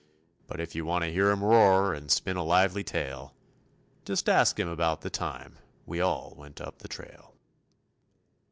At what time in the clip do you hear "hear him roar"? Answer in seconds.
1.11-1.93